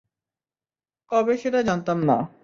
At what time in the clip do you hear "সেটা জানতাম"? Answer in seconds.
1.37-1.97